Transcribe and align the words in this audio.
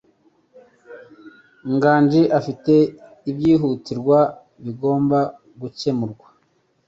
Nganji 1.73 2.21
afite 2.39 2.73
ibyihutirwa 3.29 4.19
bigomba 4.63 5.19
gukemurwa. 5.61 6.27